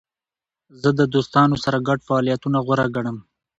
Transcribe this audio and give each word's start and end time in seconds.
زه 0.81 0.89
د 0.99 1.01
دوستانو 1.13 1.55
سره 1.63 1.77
ګډ 1.87 1.99
فعالیتونه 2.07 2.57
غوره 2.65 2.87
ګڼم. 2.95 3.17